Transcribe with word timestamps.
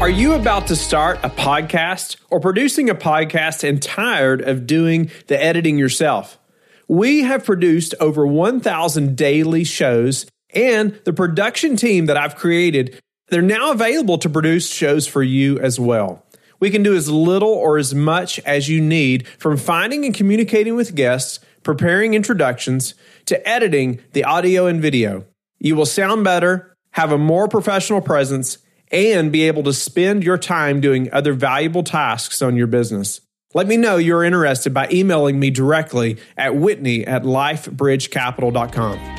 Are 0.00 0.08
you 0.08 0.34
about 0.34 0.68
to 0.68 0.76
start 0.76 1.18
a 1.24 1.28
podcast 1.28 2.18
or 2.30 2.38
producing 2.38 2.88
a 2.88 2.94
podcast 2.94 3.68
and 3.68 3.82
tired 3.82 4.40
of 4.40 4.64
doing 4.64 5.10
the 5.26 5.42
editing 5.42 5.76
yourself? 5.76 6.38
We 6.86 7.24
have 7.24 7.44
produced 7.44 7.96
over 7.98 8.24
1,000 8.24 9.16
daily 9.16 9.64
shows, 9.64 10.24
and 10.54 10.92
the 11.02 11.12
production 11.12 11.74
team 11.74 12.06
that 12.06 12.16
I've 12.16 12.36
created, 12.36 13.00
they're 13.30 13.42
now 13.42 13.72
available 13.72 14.18
to 14.18 14.30
produce 14.30 14.70
shows 14.70 15.08
for 15.08 15.24
you 15.24 15.58
as 15.58 15.80
well. 15.80 16.24
We 16.60 16.70
can 16.70 16.84
do 16.84 16.94
as 16.94 17.10
little 17.10 17.52
or 17.52 17.76
as 17.76 17.92
much 17.92 18.38
as 18.46 18.68
you 18.68 18.80
need 18.80 19.26
from 19.26 19.56
finding 19.56 20.04
and 20.04 20.14
communicating 20.14 20.76
with 20.76 20.94
guests, 20.94 21.40
preparing 21.64 22.14
introductions, 22.14 22.94
to 23.26 23.46
editing 23.46 24.00
the 24.12 24.22
audio 24.22 24.66
and 24.66 24.80
video. 24.80 25.24
You 25.58 25.74
will 25.74 25.86
sound 25.86 26.22
better, 26.22 26.72
have 26.92 27.10
a 27.10 27.18
more 27.18 27.48
professional 27.48 28.00
presence, 28.00 28.58
and 28.90 29.30
be 29.32 29.46
able 29.46 29.62
to 29.64 29.72
spend 29.72 30.24
your 30.24 30.38
time 30.38 30.80
doing 30.80 31.12
other 31.12 31.32
valuable 31.32 31.82
tasks 31.82 32.42
on 32.42 32.56
your 32.56 32.66
business. 32.66 33.20
Let 33.54 33.66
me 33.66 33.76
know 33.76 33.96
you're 33.96 34.24
interested 34.24 34.74
by 34.74 34.88
emailing 34.90 35.40
me 35.40 35.50
directly 35.50 36.18
at 36.36 36.54
whitney 36.56 37.06
at 37.06 37.22
lifebridgecapital.com 37.22 39.18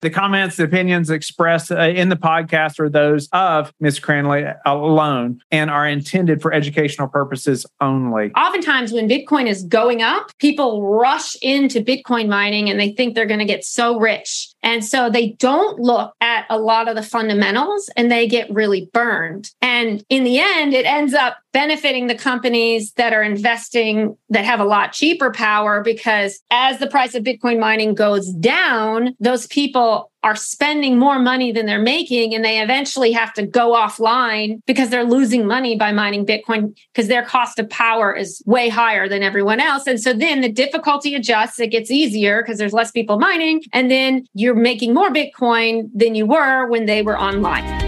the 0.00 0.10
comments, 0.10 0.56
the 0.56 0.64
opinions 0.64 1.10
expressed 1.10 1.72
uh, 1.72 1.80
in 1.80 2.08
the 2.08 2.16
podcast 2.16 2.78
are 2.78 2.88
those 2.88 3.28
of 3.32 3.72
Ms. 3.80 3.98
Cranley 3.98 4.44
alone 4.64 5.40
and 5.50 5.70
are 5.70 5.86
intended 5.86 6.40
for 6.40 6.52
educational 6.52 7.08
purposes 7.08 7.66
only. 7.80 8.30
Oftentimes, 8.32 8.92
when 8.92 9.08
Bitcoin 9.08 9.48
is 9.48 9.64
going 9.64 10.02
up, 10.02 10.30
people 10.38 10.86
rush 10.86 11.36
into 11.42 11.80
Bitcoin 11.80 12.28
mining 12.28 12.70
and 12.70 12.78
they 12.78 12.92
think 12.92 13.14
they're 13.14 13.26
going 13.26 13.40
to 13.40 13.44
get 13.44 13.64
so 13.64 13.98
rich. 13.98 14.48
And 14.62 14.84
so 14.84 15.08
they 15.08 15.30
don't 15.32 15.78
look 15.78 16.14
at 16.20 16.46
a 16.50 16.58
lot 16.58 16.88
of 16.88 16.96
the 16.96 17.02
fundamentals 17.02 17.90
and 17.96 18.10
they 18.10 18.26
get 18.26 18.52
really 18.52 18.90
burned. 18.92 19.50
And 19.62 20.04
in 20.08 20.24
the 20.24 20.38
end, 20.38 20.74
it 20.74 20.86
ends 20.86 21.14
up 21.14 21.38
benefiting 21.52 22.06
the 22.06 22.14
companies 22.14 22.92
that 22.92 23.12
are 23.12 23.22
investing 23.22 24.16
that 24.28 24.44
have 24.44 24.60
a 24.60 24.64
lot 24.64 24.92
cheaper 24.92 25.30
power 25.30 25.82
because 25.82 26.40
as 26.50 26.78
the 26.78 26.86
price 26.86 27.14
of 27.14 27.24
Bitcoin 27.24 27.58
mining 27.58 27.94
goes 27.94 28.32
down, 28.34 29.14
those 29.20 29.46
people 29.46 30.10
are 30.22 30.36
spending 30.36 30.98
more 30.98 31.18
money 31.18 31.52
than 31.52 31.66
they're 31.66 31.80
making 31.80 32.34
and 32.34 32.44
they 32.44 32.60
eventually 32.60 33.12
have 33.12 33.32
to 33.34 33.46
go 33.46 33.72
offline 33.72 34.60
because 34.66 34.90
they're 34.90 35.04
losing 35.04 35.46
money 35.46 35.76
by 35.76 35.92
mining 35.92 36.26
bitcoin 36.26 36.76
because 36.92 37.08
their 37.08 37.24
cost 37.24 37.58
of 37.58 37.70
power 37.70 38.14
is 38.14 38.42
way 38.46 38.68
higher 38.68 39.08
than 39.08 39.22
everyone 39.22 39.60
else. 39.60 39.86
And 39.86 40.00
so 40.00 40.12
then 40.12 40.40
the 40.40 40.50
difficulty 40.50 41.14
adjusts. 41.14 41.60
It 41.60 41.68
gets 41.68 41.90
easier 41.90 42.42
because 42.42 42.58
there's 42.58 42.72
less 42.72 42.90
people 42.90 43.18
mining 43.18 43.62
and 43.72 43.90
then 43.90 44.26
you're 44.34 44.54
making 44.54 44.92
more 44.92 45.10
bitcoin 45.10 45.88
than 45.94 46.14
you 46.14 46.26
were 46.26 46.66
when 46.68 46.86
they 46.86 47.02
were 47.02 47.18
online 47.18 47.87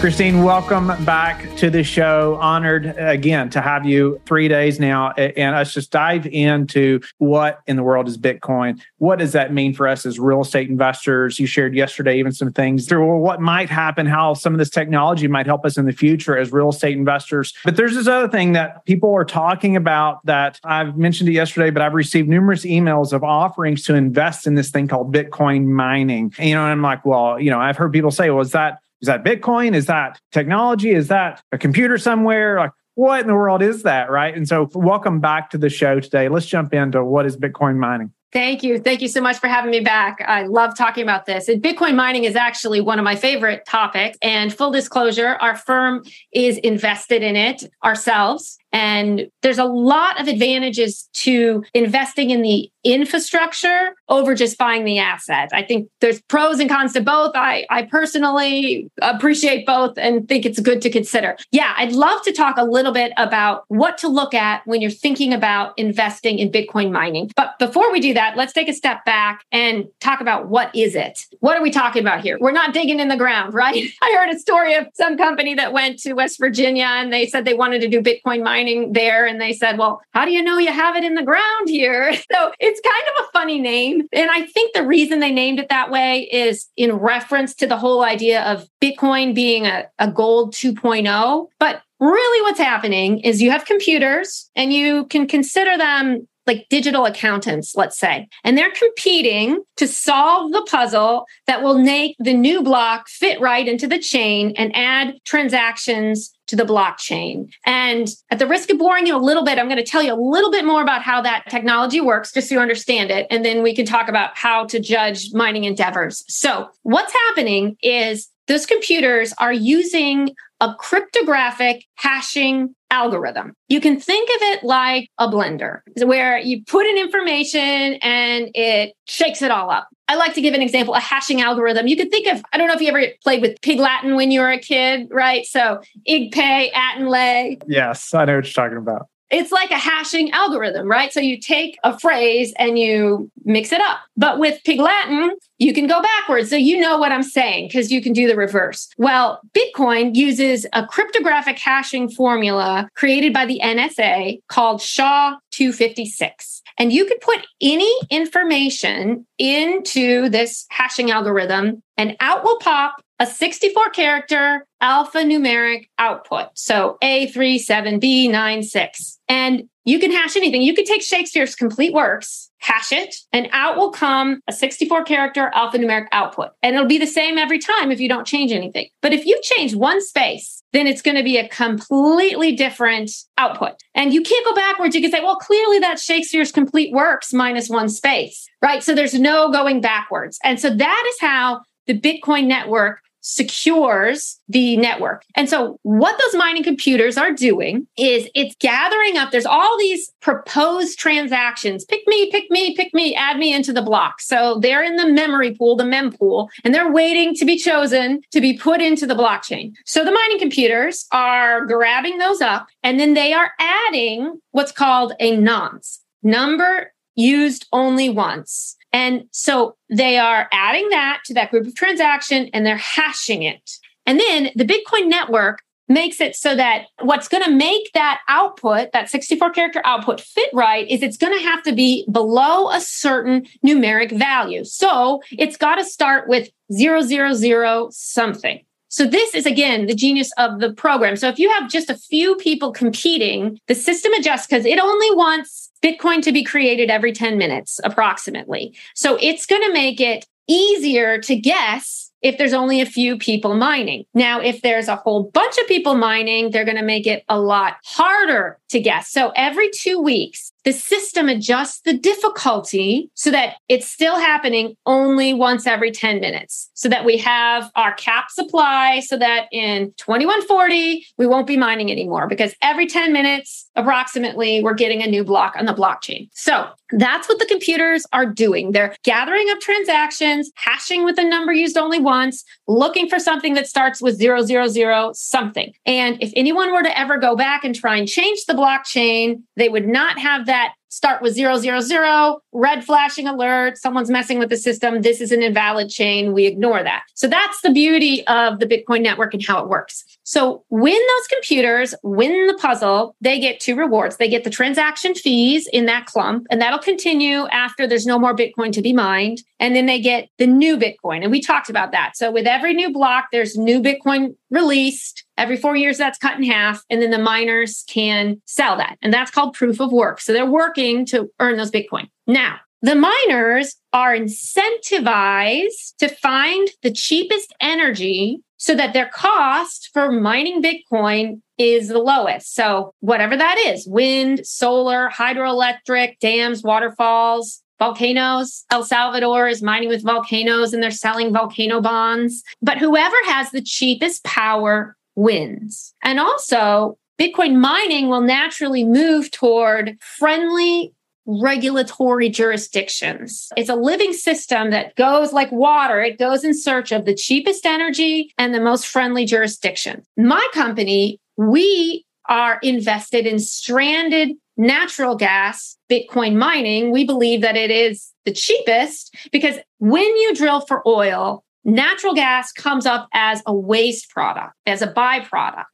Kristine, 0.00 0.42
welcome 0.42 0.86
back 1.04 1.54
to 1.56 1.68
the 1.68 1.84
show. 1.84 2.38
Honored 2.40 2.86
uh, 2.86 3.08
again 3.08 3.50
to 3.50 3.60
have 3.60 3.84
you 3.84 4.18
three 4.24 4.48
days 4.48 4.80
now. 4.80 5.10
And 5.10 5.54
let's 5.54 5.74
just 5.74 5.90
dive 5.90 6.26
into 6.26 7.00
what 7.18 7.60
in 7.66 7.76
the 7.76 7.82
world 7.82 8.08
is 8.08 8.16
Bitcoin. 8.16 8.80
What 8.96 9.18
does 9.18 9.32
that 9.32 9.52
mean 9.52 9.74
for 9.74 9.86
us 9.86 10.06
as 10.06 10.18
real 10.18 10.40
estate 10.40 10.70
investors? 10.70 11.38
You 11.38 11.46
shared 11.46 11.74
yesterday 11.74 12.18
even 12.18 12.32
some 12.32 12.50
things 12.50 12.86
through 12.86 13.14
what 13.18 13.42
might 13.42 13.68
happen, 13.68 14.06
how 14.06 14.32
some 14.32 14.54
of 14.54 14.58
this 14.58 14.70
technology 14.70 15.28
might 15.28 15.44
help 15.44 15.66
us 15.66 15.76
in 15.76 15.84
the 15.84 15.92
future 15.92 16.34
as 16.34 16.50
real 16.50 16.70
estate 16.70 16.96
investors. 16.96 17.52
But 17.62 17.76
there's 17.76 17.94
this 17.94 18.08
other 18.08 18.26
thing 18.26 18.52
that 18.52 18.86
people 18.86 19.14
are 19.14 19.26
talking 19.26 19.76
about 19.76 20.24
that 20.24 20.58
I've 20.64 20.96
mentioned 20.96 21.28
it 21.28 21.32
yesterday, 21.32 21.68
but 21.68 21.82
I've 21.82 21.92
received 21.92 22.26
numerous 22.26 22.64
emails 22.64 23.12
of 23.12 23.22
offerings 23.22 23.82
to 23.82 23.94
invest 23.94 24.46
in 24.46 24.54
this 24.54 24.70
thing 24.70 24.88
called 24.88 25.14
Bitcoin 25.14 25.66
mining. 25.66 26.32
And, 26.38 26.48
you 26.48 26.54
know, 26.54 26.62
and 26.62 26.72
I'm 26.72 26.80
like, 26.80 27.04
well, 27.04 27.38
you 27.38 27.50
know, 27.50 27.60
I've 27.60 27.76
heard 27.76 27.92
people 27.92 28.10
say, 28.10 28.30
well, 28.30 28.40
is 28.40 28.52
that 28.52 28.78
is 29.00 29.06
that 29.06 29.24
Bitcoin? 29.24 29.74
Is 29.74 29.86
that 29.86 30.20
technology? 30.32 30.90
Is 30.90 31.08
that 31.08 31.42
a 31.52 31.58
computer 31.58 31.98
somewhere? 31.98 32.58
Like, 32.58 32.72
what 32.94 33.20
in 33.20 33.26
the 33.26 33.34
world 33.34 33.62
is 33.62 33.82
that? 33.84 34.10
Right. 34.10 34.34
And 34.34 34.46
so, 34.46 34.68
welcome 34.74 35.20
back 35.20 35.50
to 35.50 35.58
the 35.58 35.70
show 35.70 36.00
today. 36.00 36.28
Let's 36.28 36.46
jump 36.46 36.74
into 36.74 37.04
what 37.04 37.26
is 37.26 37.36
Bitcoin 37.36 37.76
mining. 37.76 38.12
Thank 38.32 38.62
you. 38.62 38.78
Thank 38.78 39.02
you 39.02 39.08
so 39.08 39.20
much 39.20 39.38
for 39.38 39.48
having 39.48 39.72
me 39.72 39.80
back. 39.80 40.24
I 40.26 40.44
love 40.44 40.76
talking 40.76 41.02
about 41.02 41.26
this. 41.26 41.48
And 41.48 41.60
Bitcoin 41.60 41.96
mining 41.96 42.24
is 42.24 42.36
actually 42.36 42.80
one 42.80 42.98
of 43.00 43.04
my 43.04 43.16
favorite 43.16 43.64
topics. 43.66 44.16
And 44.22 44.54
full 44.54 44.70
disclosure, 44.70 45.36
our 45.40 45.56
firm 45.56 46.04
is 46.32 46.56
invested 46.58 47.24
in 47.24 47.34
it 47.34 47.64
ourselves. 47.82 48.56
And 48.72 49.28
there's 49.42 49.58
a 49.58 49.64
lot 49.64 50.20
of 50.20 50.28
advantages 50.28 51.08
to 51.14 51.64
investing 51.74 52.30
in 52.30 52.42
the 52.42 52.70
infrastructure 52.84 53.94
over 54.08 54.34
just 54.34 54.56
buying 54.56 54.84
the 54.84 54.98
asset. 54.98 55.50
I 55.52 55.62
think 55.62 55.88
there's 56.00 56.20
pros 56.22 56.60
and 56.60 56.70
cons 56.70 56.92
to 56.94 57.00
both. 57.00 57.32
I, 57.34 57.66
I 57.68 57.82
personally 57.82 58.90
appreciate 59.02 59.66
both 59.66 59.98
and 59.98 60.26
think 60.28 60.46
it's 60.46 60.60
good 60.60 60.80
to 60.82 60.90
consider. 60.90 61.36
Yeah, 61.52 61.74
I'd 61.76 61.92
love 61.92 62.22
to 62.22 62.32
talk 62.32 62.56
a 62.56 62.64
little 62.64 62.92
bit 62.92 63.12
about 63.16 63.64
what 63.68 63.98
to 63.98 64.08
look 64.08 64.34
at 64.34 64.66
when 64.66 64.80
you're 64.80 64.90
thinking 64.90 65.34
about 65.34 65.78
investing 65.78 66.38
in 66.38 66.50
Bitcoin 66.50 66.90
mining. 66.90 67.30
But 67.36 67.58
before 67.58 67.92
we 67.92 68.00
do 68.00 68.14
that, 68.14 68.36
let's 68.36 68.52
take 68.52 68.68
a 68.68 68.72
step 68.72 69.04
back 69.04 69.44
and 69.52 69.86
talk 70.00 70.20
about 70.20 70.48
what 70.48 70.74
is 70.74 70.94
it? 70.94 71.26
What 71.40 71.56
are 71.56 71.62
we 71.62 71.70
talking 71.70 72.02
about 72.02 72.22
here? 72.22 72.38
We're 72.40 72.52
not 72.52 72.72
digging 72.72 73.00
in 73.00 73.08
the 73.08 73.16
ground, 73.16 73.52
right? 73.60 73.84
I 74.02 74.16
heard 74.16 74.34
a 74.34 74.38
story 74.38 74.74
of 74.74 74.86
some 74.94 75.18
company 75.18 75.54
that 75.54 75.72
went 75.72 75.98
to 76.00 76.14
West 76.14 76.38
Virginia 76.38 76.84
and 76.86 77.12
they 77.12 77.26
said 77.26 77.44
they 77.44 77.54
wanted 77.54 77.80
to 77.82 77.88
do 77.88 78.00
Bitcoin 78.00 78.42
mining 78.42 78.59
there 78.92 79.26
and 79.26 79.40
they 79.40 79.52
said, 79.52 79.78
Well, 79.78 80.00
how 80.12 80.24
do 80.24 80.30
you 80.30 80.42
know 80.42 80.58
you 80.58 80.72
have 80.72 80.96
it 80.96 81.04
in 81.04 81.14
the 81.14 81.22
ground 81.22 81.68
here? 81.68 82.14
So 82.32 82.52
it's 82.60 82.80
kind 82.80 83.04
of 83.08 83.24
a 83.24 83.32
funny 83.32 83.60
name. 83.60 84.06
And 84.12 84.30
I 84.30 84.42
think 84.42 84.72
the 84.72 84.86
reason 84.86 85.18
they 85.18 85.32
named 85.32 85.58
it 85.58 85.68
that 85.68 85.90
way 85.90 86.28
is 86.30 86.68
in 86.76 86.92
reference 86.92 87.54
to 87.56 87.66
the 87.66 87.76
whole 87.76 88.04
idea 88.04 88.42
of 88.42 88.68
Bitcoin 88.80 89.34
being 89.34 89.66
a, 89.66 89.88
a 89.98 90.10
gold 90.10 90.54
2.0. 90.54 91.48
But 91.58 91.82
really 91.98 92.42
what's 92.42 92.60
happening 92.60 93.20
is 93.20 93.42
you 93.42 93.50
have 93.50 93.64
computers 93.64 94.48
and 94.54 94.72
you 94.72 95.06
can 95.06 95.26
consider 95.26 95.76
them 95.76 96.28
like 96.46 96.66
digital 96.68 97.04
accountants, 97.04 97.76
let's 97.76 97.98
say, 97.98 98.26
and 98.42 98.56
they're 98.56 98.72
competing 98.72 99.62
to 99.76 99.86
solve 99.86 100.52
the 100.52 100.66
puzzle 100.68 101.26
that 101.46 101.62
will 101.62 101.78
make 101.78 102.16
the 102.18 102.34
new 102.34 102.62
block 102.62 103.08
fit 103.08 103.40
right 103.40 103.68
into 103.68 103.86
the 103.86 103.98
chain 103.98 104.52
and 104.56 104.74
add 104.74 105.14
transactions 105.24 106.32
to 106.50 106.56
the 106.56 106.64
blockchain. 106.64 107.48
And 107.64 108.08
at 108.30 108.38
the 108.38 108.46
risk 108.46 108.70
of 108.70 108.78
boring 108.78 109.06
you 109.06 109.16
a 109.16 109.18
little 109.18 109.44
bit, 109.44 109.58
I'm 109.58 109.66
going 109.66 109.78
to 109.78 109.84
tell 109.84 110.02
you 110.02 110.12
a 110.12 110.20
little 110.20 110.50
bit 110.50 110.64
more 110.64 110.82
about 110.82 111.02
how 111.02 111.22
that 111.22 111.44
technology 111.48 112.00
works, 112.00 112.32
just 112.32 112.48
so 112.48 112.56
you 112.56 112.60
understand 112.60 113.10
it. 113.10 113.26
And 113.30 113.44
then 113.44 113.62
we 113.62 113.74
can 113.74 113.86
talk 113.86 114.08
about 114.08 114.36
how 114.36 114.66
to 114.66 114.80
judge 114.80 115.32
mining 115.32 115.64
endeavors. 115.64 116.24
So, 116.28 116.68
what's 116.82 117.12
happening 117.12 117.76
is 117.82 118.28
those 118.48 118.66
computers 118.66 119.32
are 119.38 119.52
using 119.52 120.34
a 120.60 120.74
cryptographic 120.74 121.84
hashing 121.94 122.74
algorithm. 122.90 123.54
You 123.68 123.80
can 123.80 123.98
think 123.98 124.28
of 124.28 124.42
it 124.42 124.64
like 124.64 125.08
a 125.18 125.28
blender 125.28 125.80
where 126.02 126.38
you 126.38 126.64
put 126.64 126.86
in 126.86 126.98
information 126.98 127.94
and 128.02 128.50
it 128.54 128.94
shakes 129.06 129.42
it 129.42 129.50
all 129.50 129.70
up. 129.70 129.88
I 130.08 130.16
like 130.16 130.34
to 130.34 130.40
give 130.40 130.54
an 130.54 130.62
example, 130.62 130.94
a 130.94 131.00
hashing 131.00 131.40
algorithm. 131.40 131.86
You 131.86 131.96
could 131.96 132.10
think 132.10 132.26
of, 132.26 132.42
I 132.52 132.58
don't 132.58 132.66
know 132.66 132.74
if 132.74 132.80
you 132.80 132.88
ever 132.88 133.06
played 133.22 133.42
with 133.42 133.60
Pig 133.62 133.78
Latin 133.78 134.16
when 134.16 134.32
you 134.32 134.40
were 134.40 134.50
a 134.50 134.58
kid, 134.58 135.08
right? 135.10 135.46
So 135.46 135.80
igpay, 136.08 136.74
at 136.74 136.98
and 136.98 137.08
lay. 137.08 137.58
Yes, 137.68 138.12
I 138.12 138.24
know 138.24 138.34
what 138.34 138.44
you're 138.44 138.52
talking 138.52 138.78
about. 138.78 139.06
It's 139.30 139.52
like 139.52 139.70
a 139.70 139.78
hashing 139.78 140.30
algorithm, 140.32 140.88
right? 140.88 141.12
So 141.12 141.20
you 141.20 141.38
take 141.38 141.78
a 141.84 141.98
phrase 141.98 142.52
and 142.58 142.78
you 142.78 143.30
mix 143.44 143.72
it 143.72 143.80
up. 143.80 143.98
But 144.16 144.38
with 144.38 144.62
Pig 144.64 144.80
Latin, 144.80 145.36
you 145.58 145.72
can 145.72 145.86
go 145.86 146.02
backwards. 146.02 146.50
So 146.50 146.56
you 146.56 146.80
know 146.80 146.98
what 146.98 147.12
I'm 147.12 147.22
saying 147.22 147.68
because 147.68 147.92
you 147.92 148.02
can 148.02 148.12
do 148.12 148.26
the 148.26 148.36
reverse. 148.36 148.88
Well, 148.98 149.40
Bitcoin 149.52 150.16
uses 150.16 150.66
a 150.72 150.86
cryptographic 150.86 151.58
hashing 151.58 152.10
formula 152.10 152.88
created 152.96 153.32
by 153.32 153.46
the 153.46 153.60
NSA 153.62 154.40
called 154.48 154.80
SHA 154.80 155.38
256. 155.52 156.62
And 156.78 156.92
you 156.92 157.04
could 157.04 157.20
put 157.20 157.46
any 157.60 157.92
information 158.10 159.26
into 159.38 160.28
this 160.30 160.66
hashing 160.70 161.10
algorithm 161.10 161.82
and 161.96 162.16
out 162.20 162.42
will 162.42 162.58
pop 162.58 163.02
a 163.20 163.26
64 163.26 163.90
character 163.90 164.66
alphanumeric 164.82 165.88
output. 165.98 166.48
So 166.54 166.96
A37B96. 167.02 169.18
And 169.28 169.68
you 169.84 169.98
can 169.98 170.10
hash 170.10 170.36
anything. 170.36 170.62
You 170.62 170.74
could 170.74 170.86
take 170.86 171.02
Shakespeare's 171.02 171.54
complete 171.54 171.92
works, 171.92 172.50
hash 172.58 172.92
it, 172.92 173.14
and 173.32 173.48
out 173.52 173.76
will 173.76 173.90
come 173.90 174.40
a 174.46 174.52
64 174.52 175.04
character 175.04 175.50
alphanumeric 175.54 176.06
output. 176.12 176.50
And 176.62 176.74
it'll 176.74 176.88
be 176.88 176.98
the 176.98 177.06
same 177.06 177.38
every 177.38 177.58
time 177.58 177.90
if 177.90 178.00
you 178.00 178.08
don't 178.08 178.26
change 178.26 178.52
anything. 178.52 178.88
But 179.02 179.12
if 179.12 179.26
you 179.26 179.38
change 179.42 179.74
one 179.74 180.02
space, 180.02 180.62
then 180.72 180.86
it's 180.86 181.02
going 181.02 181.16
to 181.16 181.22
be 181.22 181.38
a 181.38 181.48
completely 181.48 182.54
different 182.54 183.10
output. 183.36 183.72
And 183.94 184.14
you 184.14 184.22
can't 184.22 184.44
go 184.44 184.54
backwards. 184.54 184.94
You 184.94 185.02
can 185.02 185.10
say, 185.10 185.20
well, 185.20 185.36
clearly 185.36 185.78
that's 185.78 186.02
Shakespeare's 186.02 186.52
complete 186.52 186.92
works 186.92 187.32
minus 187.32 187.68
one 187.68 187.88
space, 187.88 188.48
right? 188.62 188.82
So 188.82 188.94
there's 188.94 189.14
no 189.14 189.50
going 189.50 189.80
backwards. 189.80 190.38
And 190.44 190.60
so 190.60 190.70
that 190.70 191.04
is 191.08 191.20
how 191.20 191.62
the 191.86 191.98
Bitcoin 191.98 192.46
network 192.46 193.00
secures 193.20 194.38
the 194.48 194.76
network. 194.76 195.24
And 195.34 195.48
so 195.48 195.78
what 195.82 196.18
those 196.18 196.38
mining 196.38 196.64
computers 196.64 197.16
are 197.16 197.32
doing 197.32 197.86
is 197.96 198.28
it's 198.34 198.54
gathering 198.56 199.16
up, 199.16 199.30
there's 199.30 199.46
all 199.46 199.78
these 199.78 200.10
proposed 200.20 200.98
transactions. 200.98 201.84
Pick 201.84 202.06
me, 202.06 202.30
pick 202.30 202.50
me, 202.50 202.74
pick 202.74 202.92
me, 202.94 203.14
add 203.14 203.38
me 203.38 203.54
into 203.54 203.72
the 203.72 203.82
block. 203.82 204.20
So 204.20 204.58
they're 204.60 204.82
in 204.82 204.96
the 204.96 205.06
memory 205.06 205.54
pool, 205.54 205.76
the 205.76 205.84
mempool, 205.84 206.48
and 206.64 206.74
they're 206.74 206.92
waiting 206.92 207.34
to 207.36 207.44
be 207.44 207.56
chosen 207.58 208.22
to 208.32 208.40
be 208.40 208.56
put 208.56 208.80
into 208.80 209.06
the 209.06 209.14
blockchain. 209.14 209.74
So 209.84 210.04
the 210.04 210.12
mining 210.12 210.38
computers 210.38 211.06
are 211.12 211.66
grabbing 211.66 212.18
those 212.18 212.40
up 212.40 212.68
and 212.82 212.98
then 212.98 213.14
they 213.14 213.32
are 213.32 213.52
adding 213.58 214.40
what's 214.52 214.72
called 214.72 215.12
a 215.20 215.36
nonce 215.36 216.00
number 216.22 216.92
used 217.14 217.66
only 217.72 218.08
once. 218.08 218.76
And 218.92 219.24
so 219.30 219.76
they 219.88 220.18
are 220.18 220.48
adding 220.52 220.88
that 220.90 221.20
to 221.26 221.34
that 221.34 221.50
group 221.50 221.66
of 221.66 221.74
transaction 221.74 222.50
and 222.52 222.66
they're 222.66 222.76
hashing 222.76 223.42
it. 223.42 223.78
And 224.06 224.18
then 224.18 224.50
the 224.56 224.64
Bitcoin 224.64 225.08
network 225.08 225.62
makes 225.90 226.20
it 226.20 226.36
so 226.36 226.54
that 226.54 226.86
what's 227.02 227.28
going 227.28 227.42
to 227.42 227.50
make 227.50 227.92
that 227.92 228.20
output, 228.28 228.92
that 228.92 229.10
64 229.10 229.50
character 229.50 229.82
output 229.84 230.20
fit 230.20 230.48
right 230.54 230.88
is 230.88 231.02
it's 231.02 231.16
going 231.16 231.36
to 231.36 231.44
have 231.44 231.62
to 231.64 231.72
be 231.74 232.06
below 232.10 232.70
a 232.70 232.80
certain 232.80 233.46
numeric 233.66 234.16
value. 234.16 234.64
So 234.64 235.20
it's 235.32 235.56
got 235.56 235.74
to 235.76 235.84
start 235.84 236.28
with 236.28 236.48
zero, 236.72 237.02
zero, 237.02 237.34
zero 237.34 237.88
something. 237.90 238.64
So 238.88 239.06
this 239.06 239.34
is 239.34 239.46
again 239.46 239.86
the 239.86 239.94
genius 239.94 240.32
of 240.36 240.60
the 240.60 240.72
program. 240.72 241.16
So 241.16 241.28
if 241.28 241.38
you 241.38 241.48
have 241.50 241.70
just 241.70 241.90
a 241.90 241.96
few 241.96 242.36
people 242.36 242.72
competing, 242.72 243.60
the 243.68 243.74
system 243.74 244.12
adjusts 244.14 244.46
because 244.46 244.66
it 244.66 244.78
only 244.78 245.10
wants 245.14 245.69
Bitcoin 245.82 246.22
to 246.22 246.32
be 246.32 246.44
created 246.44 246.90
every 246.90 247.12
10 247.12 247.38
minutes 247.38 247.80
approximately. 247.84 248.74
So 248.94 249.18
it's 249.20 249.46
going 249.46 249.62
to 249.62 249.72
make 249.72 250.00
it 250.00 250.26
easier 250.46 251.18
to 251.18 251.36
guess 251.36 252.10
if 252.22 252.36
there's 252.36 252.52
only 252.52 252.80
a 252.80 252.86
few 252.86 253.16
people 253.16 253.54
mining. 253.54 254.04
Now, 254.12 254.40
if 254.40 254.60
there's 254.62 254.88
a 254.88 254.96
whole 254.96 255.30
bunch 255.32 255.56
of 255.58 255.66
people 255.66 255.94
mining, 255.94 256.50
they're 256.50 256.64
going 256.64 256.76
to 256.76 256.82
make 256.82 257.06
it 257.06 257.24
a 257.28 257.40
lot 257.40 257.76
harder 257.84 258.58
to 258.68 258.80
guess. 258.80 259.10
So 259.10 259.32
every 259.34 259.70
two 259.70 260.00
weeks, 260.00 260.52
the 260.64 260.72
system 260.72 261.28
adjusts 261.28 261.80
the 261.82 261.96
difficulty 261.96 263.10
so 263.14 263.30
that 263.30 263.56
it's 263.68 263.88
still 263.88 264.16
happening 264.16 264.76
only 264.86 265.32
once 265.32 265.66
every 265.66 265.90
10 265.90 266.20
minutes 266.20 266.70
so 266.74 266.88
that 266.88 267.04
we 267.04 267.16
have 267.16 267.70
our 267.76 267.94
cap 267.94 268.30
supply 268.30 269.00
so 269.00 269.16
that 269.16 269.46
in 269.52 269.92
2140 269.96 271.06
we 271.16 271.26
won't 271.26 271.46
be 271.46 271.56
mining 271.56 271.90
anymore 271.90 272.26
because 272.26 272.54
every 272.62 272.86
10 272.86 273.12
minutes 273.12 273.68
approximately 273.76 274.62
we're 274.62 274.74
getting 274.74 275.02
a 275.02 275.06
new 275.06 275.24
block 275.24 275.54
on 275.56 275.66
the 275.66 275.74
blockchain. 275.74 276.28
So 276.32 276.68
that's 276.92 277.28
what 277.28 277.38
the 277.38 277.46
computers 277.46 278.04
are 278.12 278.26
doing. 278.26 278.72
They're 278.72 278.96
gathering 279.04 279.48
up 279.50 279.60
transactions 279.60 280.50
hashing 280.56 281.04
with 281.04 281.18
a 281.18 281.24
number 281.24 281.52
used 281.52 281.76
only 281.76 282.00
once 282.00 282.44
looking 282.66 283.08
for 283.08 283.18
something 283.18 283.54
that 283.54 283.66
starts 283.66 284.02
with 284.02 284.18
000 284.18 285.12
something. 285.14 285.72
And 285.86 286.20
if 286.20 286.32
anyone 286.34 286.72
were 286.72 286.82
to 286.82 286.98
ever 286.98 287.16
go 287.16 287.36
back 287.36 287.64
and 287.64 287.74
try 287.74 287.96
and 287.96 288.08
change 288.08 288.44
the 288.46 288.54
blockchain 288.54 289.42
they 289.56 289.68
would 289.68 289.86
not 289.86 290.18
have 290.18 290.46
that 290.50 290.74
start 290.90 291.22
with 291.22 291.32
zero, 291.32 291.56
zero, 291.56 291.80
zero, 291.80 292.40
red 292.52 292.84
flashing 292.84 293.26
alert, 293.26 293.78
someone's 293.78 294.10
messing 294.10 294.38
with 294.38 294.50
the 294.50 294.56
system. 294.56 295.02
This 295.02 295.20
is 295.20 295.32
an 295.32 295.42
invalid 295.42 295.88
chain. 295.88 296.32
We 296.32 296.46
ignore 296.46 296.82
that. 296.82 297.04
So 297.14 297.26
that's 297.26 297.62
the 297.62 297.70
beauty 297.70 298.26
of 298.26 298.58
the 298.58 298.66
Bitcoin 298.66 299.02
network 299.02 299.32
and 299.32 299.44
how 299.44 299.62
it 299.62 299.68
works. 299.68 300.04
So 300.24 300.64
when 300.68 300.94
those 300.94 301.26
computers 301.28 301.94
win 302.02 302.46
the 302.46 302.54
puzzle, 302.54 303.16
they 303.20 303.40
get 303.40 303.60
two 303.60 303.74
rewards. 303.74 304.16
They 304.16 304.28
get 304.28 304.44
the 304.44 304.50
transaction 304.50 305.14
fees 305.14 305.66
in 305.72 305.86
that 305.86 306.06
clump, 306.06 306.46
and 306.50 306.60
that'll 306.60 306.78
continue 306.78 307.46
after 307.48 307.86
there's 307.86 308.06
no 308.06 308.18
more 308.18 308.34
Bitcoin 308.34 308.72
to 308.72 308.82
be 308.82 308.92
mined. 308.92 309.42
And 309.58 309.76
then 309.76 309.86
they 309.86 310.00
get 310.00 310.28
the 310.38 310.46
new 310.46 310.76
Bitcoin. 310.76 311.22
And 311.22 311.30
we 311.30 311.40
talked 311.40 311.68
about 311.68 311.92
that. 311.92 312.16
So 312.16 312.30
with 312.30 312.46
every 312.46 312.74
new 312.74 312.92
block, 312.92 313.26
there's 313.30 313.56
new 313.56 313.80
Bitcoin 313.82 314.34
released. 314.50 315.24
Every 315.36 315.56
four 315.56 315.76
years, 315.76 315.98
that's 315.98 316.18
cut 316.18 316.38
in 316.38 316.44
half. 316.44 316.82
And 316.88 317.02
then 317.02 317.10
the 317.10 317.18
miners 317.18 317.84
can 317.88 318.40
sell 318.46 318.76
that. 318.78 318.96
And 319.02 319.12
that's 319.12 319.30
called 319.30 319.54
proof 319.54 319.80
of 319.80 319.92
work. 319.92 320.20
So 320.20 320.32
they're 320.32 320.46
working 320.46 320.79
to 321.06 321.30
earn 321.40 321.56
those 321.56 321.70
Bitcoin. 321.70 322.08
Now, 322.26 322.56
the 322.82 322.94
miners 322.94 323.76
are 323.92 324.16
incentivized 324.16 325.96
to 325.98 326.08
find 326.08 326.68
the 326.82 326.90
cheapest 326.90 327.54
energy 327.60 328.40
so 328.56 328.74
that 328.74 328.94
their 328.94 329.08
cost 329.08 329.90
for 329.92 330.10
mining 330.10 330.62
Bitcoin 330.62 331.40
is 331.58 331.88
the 331.88 331.98
lowest. 331.98 332.54
So, 332.54 332.94
whatever 333.00 333.36
that 333.36 333.58
is 333.58 333.86
wind, 333.86 334.46
solar, 334.46 335.10
hydroelectric, 335.10 336.18
dams, 336.20 336.62
waterfalls, 336.62 337.62
volcanoes. 337.78 338.64
El 338.70 338.84
Salvador 338.84 339.48
is 339.48 339.62
mining 339.62 339.88
with 339.88 340.04
volcanoes 340.04 340.72
and 340.72 340.82
they're 340.82 340.90
selling 340.90 341.32
volcano 341.32 341.80
bonds. 341.80 342.42
But 342.62 342.78
whoever 342.78 343.16
has 343.26 343.50
the 343.50 343.62
cheapest 343.62 344.22
power 344.22 344.96
wins. 345.16 345.94
And 346.04 346.20
also, 346.20 346.98
Bitcoin 347.20 347.56
mining 347.56 348.08
will 348.08 348.22
naturally 348.22 348.82
move 348.82 349.30
toward 349.30 349.98
friendly 350.00 350.94
regulatory 351.26 352.30
jurisdictions. 352.30 353.50
It's 353.58 353.68
a 353.68 353.74
living 353.74 354.14
system 354.14 354.70
that 354.70 354.96
goes 354.96 355.30
like 355.30 355.52
water. 355.52 356.00
It 356.00 356.18
goes 356.18 356.44
in 356.44 356.54
search 356.54 356.92
of 356.92 357.04
the 357.04 357.14
cheapest 357.14 357.66
energy 357.66 358.32
and 358.38 358.54
the 358.54 358.60
most 358.60 358.86
friendly 358.86 359.26
jurisdiction. 359.26 360.02
My 360.16 360.44
company, 360.54 361.20
we 361.36 362.06
are 362.30 362.58
invested 362.62 363.26
in 363.26 363.38
stranded 363.38 364.30
natural 364.56 365.14
gas 365.14 365.76
Bitcoin 365.90 366.36
mining. 366.36 366.90
We 366.90 367.04
believe 367.04 367.42
that 367.42 367.56
it 367.56 367.70
is 367.70 368.12
the 368.24 368.32
cheapest 368.32 369.14
because 369.30 369.56
when 369.78 370.04
you 370.04 370.34
drill 370.34 370.62
for 370.62 370.86
oil, 370.88 371.44
natural 371.64 372.14
gas 372.14 372.52
comes 372.52 372.86
up 372.86 373.08
as 373.12 373.42
a 373.46 373.54
waste 373.54 374.10
product, 374.10 374.54
as 374.66 374.82
a 374.82 374.92
byproduct. 374.92 375.64